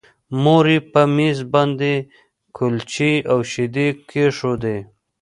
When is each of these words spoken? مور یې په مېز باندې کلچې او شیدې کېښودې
مور 0.43 0.65
یې 0.73 0.79
په 0.91 1.01
مېز 1.15 1.37
باندې 1.53 1.93
کلچې 2.57 3.13
او 3.31 3.39
شیدې 3.51 3.87
کېښودې 4.09 4.77